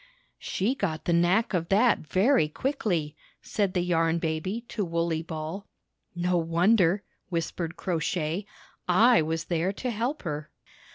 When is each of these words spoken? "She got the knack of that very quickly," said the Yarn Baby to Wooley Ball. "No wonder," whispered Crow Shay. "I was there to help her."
"She 0.39 0.73
got 0.73 1.05
the 1.05 1.13
knack 1.13 1.53
of 1.53 1.69
that 1.69 1.99
very 1.99 2.47
quickly," 2.49 3.15
said 3.43 3.75
the 3.75 3.81
Yarn 3.83 4.17
Baby 4.17 4.61
to 4.69 4.83
Wooley 4.83 5.21
Ball. 5.21 5.67
"No 6.15 6.37
wonder," 6.37 7.03
whispered 7.29 7.77
Crow 7.77 7.99
Shay. 7.99 8.47
"I 8.87 9.21
was 9.21 9.43
there 9.43 9.71
to 9.73 9.91
help 9.91 10.23
her." 10.23 10.49